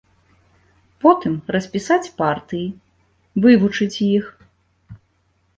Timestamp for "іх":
4.17-4.25